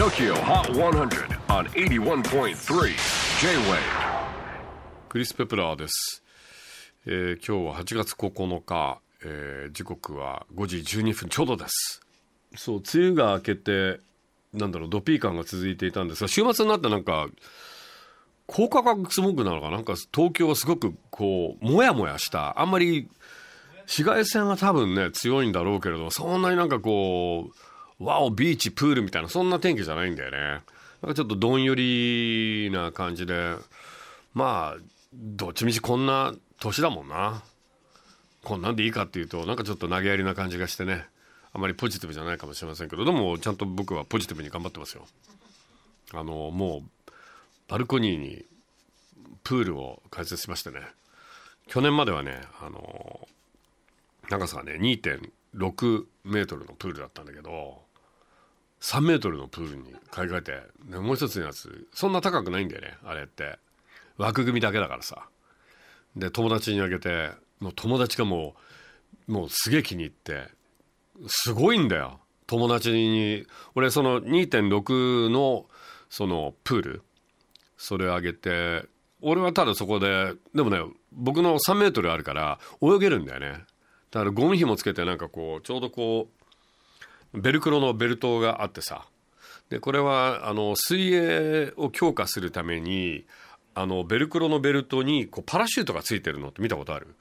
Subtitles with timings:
[0.00, 2.54] TOKYO HOT 100 on 81.3
[3.42, 3.78] J-WAVE
[5.10, 6.24] クリス・ペプラーです、
[7.04, 12.00] えー今日は8月9日、えー時刻は5時12分ちょうどです。
[12.56, 14.00] そう梅雨が明けて
[14.54, 17.28] なんだろうドピー感が続いていたんですが週末になってなんか
[18.46, 19.80] 高価格スモッグなのかな？
[19.80, 22.58] んか東京はすごくこうもやもやした。
[22.58, 23.10] あんまり
[23.80, 27.69] 紫外線は多分ね強いんだろうけれどそんなになんかこう
[28.00, 30.38] ワオビーチプールみたいなそんな天気じゃないんだよね。
[31.02, 33.54] なんかちょっとどんよりな感じで
[34.34, 34.80] まあ
[35.14, 37.42] どっちみちこんな年だもんな。
[38.42, 41.06] こんなんでいいかっていうとなんかちょっと投げやりな感じがしてね。
[41.52, 45.04] あまりポジティブじゃないかもしれませんけどでもちゃんと僕はポジティブに頑張ってますよ。
[46.12, 47.10] あのもう
[47.68, 48.44] バルコニーに
[49.44, 50.80] プールを開設しましてね。
[51.66, 53.28] 去年まではねあの
[54.28, 57.82] 長さがね2.6メートルのプールだったんだけど
[58.80, 63.58] 3メートルのプールに買い替えてもう一つのやつそんな高くないんだよねあれって。
[64.16, 65.28] 枠組みだけだからさ。
[66.16, 68.54] で友達にあげてもう友達がも
[69.28, 70.48] うもうすげえ気に入って
[71.26, 72.20] すごいんだよ。
[72.46, 75.66] 友達に俺その2.6の
[76.08, 77.02] そのプール
[77.76, 78.84] それあげて
[79.22, 80.80] 俺はただそこででもね
[81.12, 83.64] 僕の3メートルあるから泳げるんだよね。
[84.10, 86.39] だからゴム紐つけてなんかこうちょうどこう
[87.34, 89.06] ベルクロのベルトがあってさ。
[89.68, 93.24] でこれはあの水泳を強化するために
[93.74, 96.48] あのベルクロのベルトにこうパラシュートがついてるの。
[96.48, 97.14] って見たことある？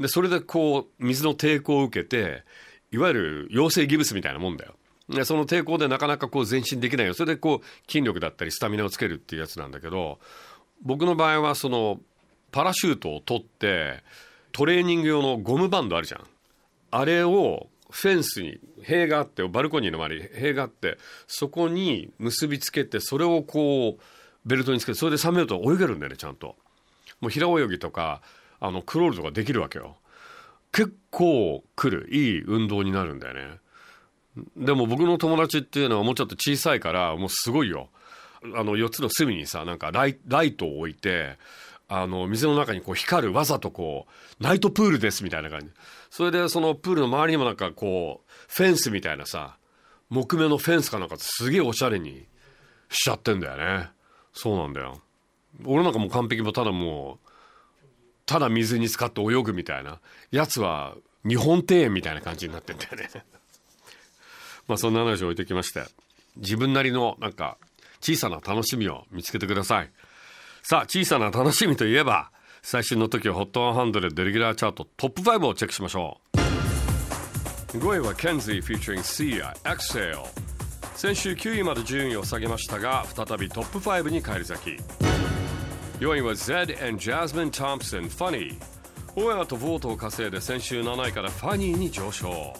[0.00, 2.44] でそれでこう水の抵抗を受けて
[2.90, 4.74] いわゆる陽性ギブスみたいなもんだよ。
[5.10, 7.14] でその抵抗でなかなかこう前進できないよ。
[7.14, 10.18] それでこう筋力だったりスタミナをつけるっていうやつなんだけど
[10.82, 12.00] 僕の場合はその
[12.50, 14.02] パラシュートを取って
[14.52, 16.24] トレーニング用のゴムバンドあるじゃん。
[16.90, 24.02] あれをフェンスに塀があってバルコニーの周りに塀があってそこに結びつけてそれをこう
[24.48, 26.56] ベルトにつけてそれで3メートル泳げるんだよねちゃんと。
[27.20, 28.22] もう平泳ぎとか
[28.60, 29.96] あのクロールとかできるわけよ。
[30.72, 32.08] 結構来る。
[32.14, 33.58] いい運動になるんだよね。
[34.56, 37.88] でも僕の友達っていうのはもうちょっと小さいからもうすごいよ。
[38.54, 41.38] あの4つの隅にさなんかライライトを置いて
[41.88, 44.06] あの水の中にこう光るわざとこ
[44.40, 45.66] うナイトプールですみたいな感じ。
[46.10, 49.56] それでそのプールの周りにもなんかこうフェンスみたいなさ
[50.10, 52.26] 木目のフェンスかなんかすげえおしゃれに
[52.90, 53.88] しちゃってんだよね。
[54.32, 55.00] そうなんだよ。
[55.64, 57.28] 俺なんかもう完璧もただもう
[58.26, 59.98] ただ水に浸かって泳ぐみたいな。
[60.30, 60.94] やつは
[61.26, 63.08] 日本庭園みたいな感じになってんだよね。
[64.68, 65.84] まあそんな話を置いてきまして
[66.36, 67.56] 自分なりのなんか
[68.00, 69.90] 小さな楽しみを見つけてください。
[70.70, 72.30] さあ小さな楽しみといえば
[72.60, 76.20] 最新の時は HOT100 レギュラーチャートトップ5をチェックしましょ
[77.72, 77.78] う。
[77.78, 80.26] 5位は Kenzie featuring Sia Exhale
[80.94, 84.76] 先週9位まで順位を下げましたが再びトップ5に返り咲き。
[86.00, 88.54] 4位は Zed and Jasmine Thompson Funny
[89.16, 92.52] オエアとボートを稼いで先週7位からファニーに上昇。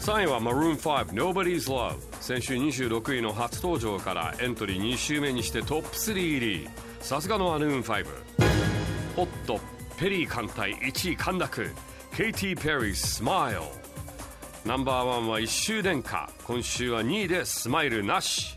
[0.00, 6.68] 3位は Maroon 5 Nobody's Love 先週26位の初登場からエントリー2週目にしてトップ3入り。
[7.02, 8.06] さすがのアヌーン5
[9.16, 9.60] ホット
[9.98, 11.70] ペリー艦隊1位陥落。
[12.16, 13.60] ケイティ・ペリー Smile
[14.64, 18.56] ナンバーワンは1周殿下今週は2位でスマイルなし。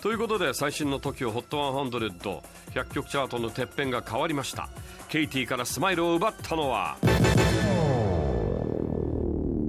[0.00, 4.70] ということで最新の TOKIOHOT100100 曲チャートのてっぺんが変わりました。
[5.08, 6.96] ケイティからスマイルを奪ったのは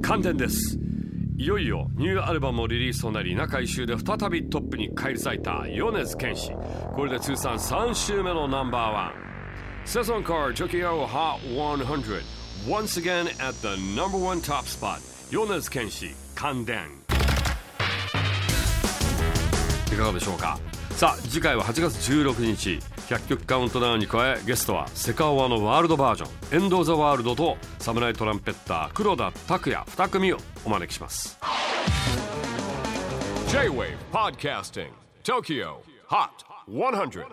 [0.01, 0.79] 関電です。
[1.41, 6.51] いよいよニューアルバムもリリースとなり中1週で再びトップに返り咲いた米津玄師。
[6.93, 9.13] これで通算3週目のナンバーワン。
[9.83, 11.39] セゾンカー Tokyo Hot
[11.83, 12.21] 100
[12.67, 13.69] Once again at the
[13.99, 14.99] number one top spot
[15.31, 16.77] 米津玄師関電
[19.91, 20.59] いかがでしょうか？
[20.91, 22.79] さあ次回は8月16日。
[23.11, 31.37] 100曲カウントダウンに加えゲストはセカオワのワールドバージョンエンド・ザ・ワールドとサムライトランペッター黒田拓也2組をお招きします。
[33.49, 34.91] J-WAVE PODCASTING
[35.23, 35.75] TOKYO
[36.07, 36.29] HOT
[36.69, 37.25] 100